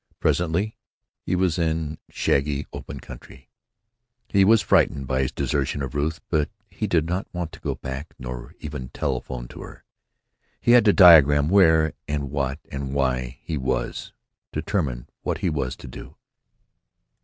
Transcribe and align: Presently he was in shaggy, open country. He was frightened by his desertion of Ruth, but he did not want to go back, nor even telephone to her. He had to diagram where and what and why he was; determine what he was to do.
Presently 0.19 0.75
he 1.21 1.35
was 1.35 1.59
in 1.59 1.99
shaggy, 2.09 2.65
open 2.73 2.99
country. 3.01 3.51
He 4.29 4.43
was 4.43 4.63
frightened 4.63 5.05
by 5.05 5.21
his 5.21 5.31
desertion 5.31 5.83
of 5.83 5.93
Ruth, 5.93 6.21
but 6.31 6.49
he 6.71 6.87
did 6.87 7.05
not 7.05 7.27
want 7.31 7.51
to 7.51 7.59
go 7.59 7.75
back, 7.75 8.15
nor 8.17 8.55
even 8.57 8.89
telephone 8.89 9.47
to 9.49 9.61
her. 9.61 9.83
He 10.59 10.71
had 10.71 10.85
to 10.85 10.91
diagram 10.93 11.49
where 11.49 11.93
and 12.07 12.31
what 12.31 12.57
and 12.71 12.93
why 12.95 13.37
he 13.43 13.59
was; 13.59 14.11
determine 14.51 15.07
what 15.21 15.37
he 15.37 15.51
was 15.51 15.75
to 15.75 15.87
do. 15.87 16.15